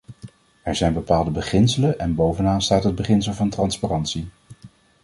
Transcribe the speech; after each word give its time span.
Er 0.63 0.75
zijn 0.75 0.93
bepaalde 0.93 1.31
beginselen 1.31 1.99
en 1.99 2.15
bovenaan 2.15 2.61
staat 2.61 2.83
het 2.83 2.95
beginsel 2.95 3.33
van 3.33 3.49
transparantie. 3.49 4.27